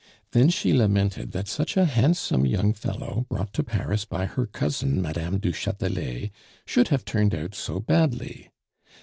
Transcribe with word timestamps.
Then 0.31 0.49
she 0.49 0.73
lamented 0.73 1.31
that 1.33 1.47
such 1.47 1.77
a 1.77 1.85
handsome 1.85 2.43
young 2.43 2.73
fellow, 2.73 3.27
brought 3.29 3.53
to 3.53 3.61
Paris 3.63 4.03
by 4.03 4.25
her 4.25 4.47
cousin, 4.47 4.99
Madame 4.99 5.37
du 5.37 5.51
Chatelet, 5.51 6.31
should 6.65 6.87
have 6.87 7.05
turned 7.05 7.35
out 7.35 7.53
so 7.53 7.79
badly. 7.79 8.49